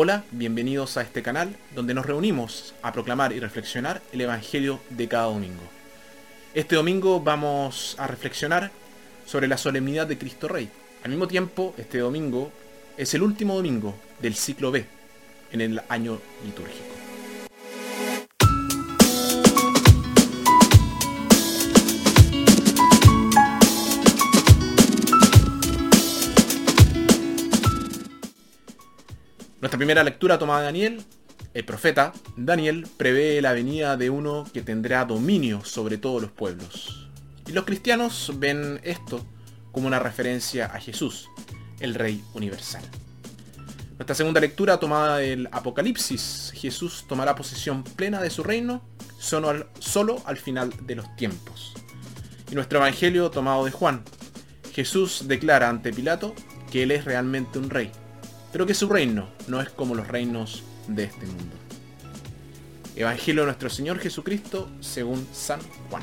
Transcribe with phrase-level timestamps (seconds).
[0.00, 5.08] Hola, bienvenidos a este canal donde nos reunimos a proclamar y reflexionar el Evangelio de
[5.08, 5.64] cada domingo.
[6.54, 8.70] Este domingo vamos a reflexionar
[9.26, 10.70] sobre la solemnidad de Cristo Rey.
[11.02, 12.52] Al mismo tiempo, este domingo
[12.96, 14.86] es el último domingo del ciclo B
[15.50, 16.97] en el año litúrgico.
[29.68, 31.04] Nuestra primera lectura tomada de Daniel,
[31.52, 37.10] el profeta Daniel prevé la venida de uno que tendrá dominio sobre todos los pueblos.
[37.46, 39.26] Y los cristianos ven esto
[39.70, 41.28] como una referencia a Jesús,
[41.80, 42.80] el Rey Universal.
[43.98, 48.80] Nuestra segunda lectura tomada del Apocalipsis, Jesús tomará posesión plena de su reino
[49.18, 51.74] solo al, solo al final de los tiempos.
[52.50, 54.02] Y nuestro Evangelio tomado de Juan,
[54.72, 56.34] Jesús declara ante Pilato
[56.72, 57.92] que él es realmente un rey
[58.52, 61.56] pero que su reino no es como los reinos de este mundo.
[62.96, 66.02] Evangelio de nuestro Señor Jesucristo según San Juan.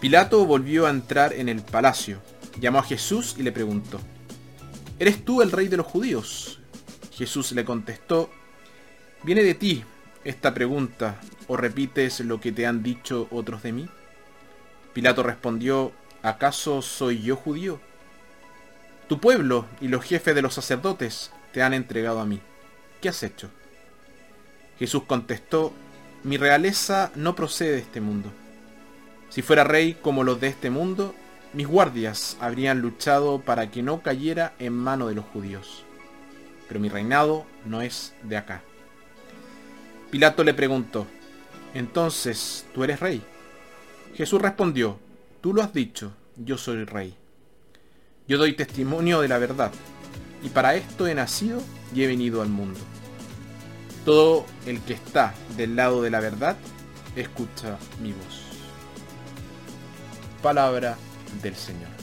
[0.00, 2.20] Pilato volvió a entrar en el palacio,
[2.58, 4.00] llamó a Jesús y le preguntó,
[4.98, 6.60] ¿Eres tú el rey de los judíos?
[7.12, 8.30] Jesús le contestó,
[9.22, 9.84] ¿viene de ti
[10.24, 13.88] esta pregunta o repites lo que te han dicho otros de mí?
[14.92, 15.92] Pilato respondió,
[16.22, 17.80] ¿acaso soy yo judío?
[19.08, 22.40] Tu pueblo y los jefes de los sacerdotes te han entregado a mí.
[23.00, 23.48] ¿Qué has hecho?
[24.76, 25.72] Jesús contestó,
[26.24, 28.28] mi realeza no procede de este mundo.
[29.30, 31.14] Si fuera rey como los de este mundo,
[31.52, 35.84] mis guardias habrían luchado para que no cayera en mano de los judíos.
[36.66, 38.62] Pero mi reinado no es de acá.
[40.10, 41.06] Pilato le preguntó,
[41.72, 43.22] entonces, ¿tú eres rey?
[44.16, 44.98] Jesús respondió,
[45.40, 47.16] tú lo has dicho, yo soy rey.
[48.26, 49.70] Yo doy testimonio de la verdad
[50.44, 51.60] y para esto he nacido
[51.94, 52.78] y he venido al mundo.
[54.04, 56.56] Todo el que está del lado de la verdad,
[57.16, 58.42] escucha mi voz.
[60.42, 60.96] Palabra
[61.42, 61.93] del Señor.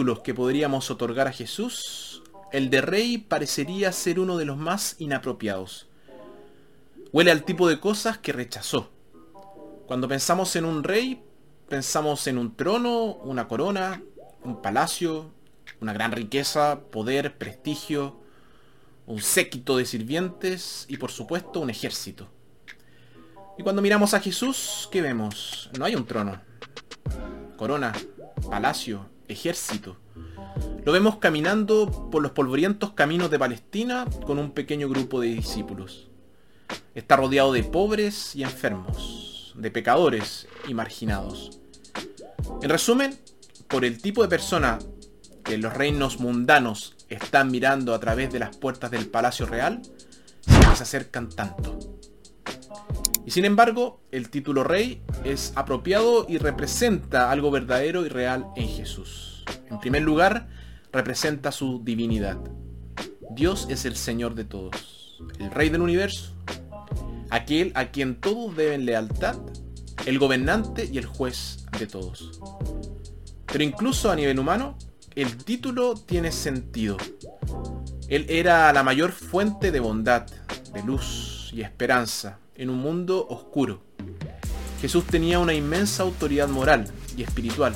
[0.00, 2.22] Títulos que podríamos otorgar a Jesús,
[2.52, 5.88] el de rey parecería ser uno de los más inapropiados.
[7.12, 8.88] Huele al tipo de cosas que rechazó.
[9.86, 11.22] Cuando pensamos en un rey,
[11.68, 14.02] pensamos en un trono, una corona,
[14.42, 15.34] un palacio,
[15.82, 18.16] una gran riqueza, poder, prestigio,
[19.06, 22.26] un séquito de sirvientes y por supuesto un ejército.
[23.58, 25.68] Y cuando miramos a Jesús, ¿qué vemos?
[25.78, 26.40] No hay un trono,
[27.58, 27.92] corona,
[28.48, 29.96] palacio, ejército.
[30.84, 36.08] Lo vemos caminando por los polvorientos caminos de Palestina con un pequeño grupo de discípulos.
[36.94, 41.60] Está rodeado de pobres y enfermos, de pecadores y marginados.
[42.62, 43.18] En resumen,
[43.68, 44.78] por el tipo de persona
[45.44, 49.82] que los reinos mundanos están mirando a través de las puertas del Palacio Real,
[50.74, 51.99] se acercan tanto.
[53.26, 58.68] Y sin embargo, el título rey es apropiado y representa algo verdadero y real en
[58.68, 59.44] Jesús.
[59.70, 60.48] En primer lugar,
[60.92, 62.38] representa su divinidad.
[63.30, 66.34] Dios es el Señor de todos, el Rey del universo,
[67.30, 69.36] aquel a quien todos deben lealtad,
[70.06, 72.40] el gobernante y el juez de todos.
[73.46, 74.76] Pero incluso a nivel humano,
[75.14, 76.96] el título tiene sentido.
[78.08, 80.26] Él era la mayor fuente de bondad,
[80.72, 83.80] de luz y esperanza en un mundo oscuro.
[84.82, 87.74] Jesús tenía una inmensa autoridad moral y espiritual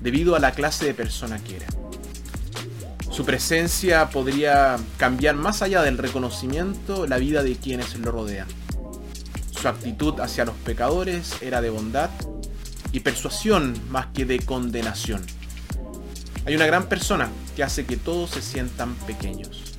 [0.00, 1.66] debido a la clase de persona que era.
[3.10, 8.48] Su presencia podría cambiar más allá del reconocimiento la vida de quienes lo rodean.
[9.50, 12.08] Su actitud hacia los pecadores era de bondad
[12.92, 15.22] y persuasión más que de condenación.
[16.46, 19.75] Hay una gran persona que hace que todos se sientan pequeños.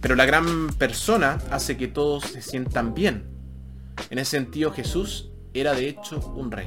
[0.00, 3.28] Pero la gran persona hace que todos se sientan bien.
[4.08, 6.66] En ese sentido Jesús era de hecho un rey.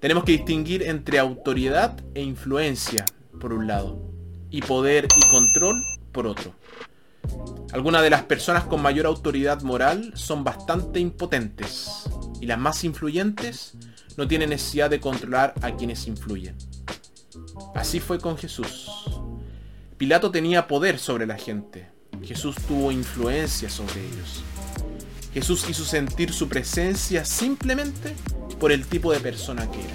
[0.00, 3.04] Tenemos que distinguir entre autoridad e influencia,
[3.40, 4.00] por un lado,
[4.50, 5.82] y poder y control,
[6.12, 6.54] por otro.
[7.72, 12.04] Algunas de las personas con mayor autoridad moral son bastante impotentes,
[12.40, 13.76] y las más influyentes
[14.16, 16.56] no tienen necesidad de controlar a quienes influyen.
[17.74, 18.97] Así fue con Jesús.
[19.98, 21.88] Pilato tenía poder sobre la gente.
[22.22, 24.44] Jesús tuvo influencia sobre ellos.
[25.34, 28.14] Jesús hizo sentir su presencia simplemente
[28.60, 29.94] por el tipo de persona que era.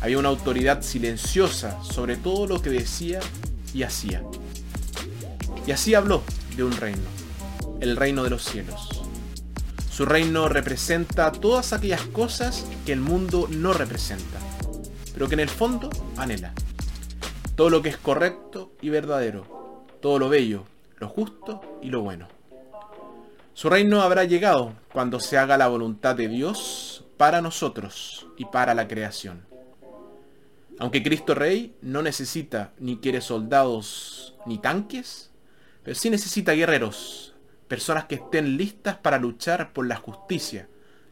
[0.00, 3.20] Había una autoridad silenciosa sobre todo lo que decía
[3.74, 4.22] y hacía.
[5.66, 6.22] Y así habló
[6.56, 7.04] de un reino,
[7.80, 9.02] el reino de los cielos.
[9.92, 14.38] Su reino representa todas aquellas cosas que el mundo no representa,
[15.12, 16.54] pero que en el fondo anhela.
[17.60, 20.64] Todo lo que es correcto y verdadero, todo lo bello,
[20.96, 22.26] lo justo y lo bueno.
[23.52, 28.72] Su reino habrá llegado cuando se haga la voluntad de Dios para nosotros y para
[28.72, 29.44] la creación.
[30.78, 35.30] Aunque Cristo Rey no necesita ni quiere soldados ni tanques,
[35.82, 37.34] pero sí necesita guerreros,
[37.68, 40.66] personas que estén listas para luchar por la justicia,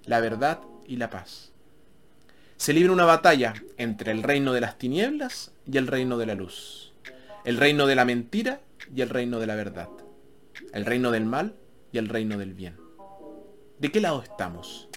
[0.06, 1.52] la verdad y la paz.
[2.58, 6.34] Se libra una batalla entre el reino de las tinieblas y el reino de la
[6.34, 6.92] luz,
[7.44, 8.60] el reino de la mentira
[8.94, 9.88] y el reino de la verdad,
[10.72, 11.54] el reino del mal
[11.92, 12.76] y el reino del bien.
[13.78, 14.87] ¿De qué lado estamos?